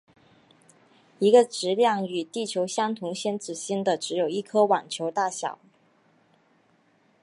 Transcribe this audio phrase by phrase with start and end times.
[1.19, 5.59] 一个质量与地球相同先子星的只有一颗网球大小。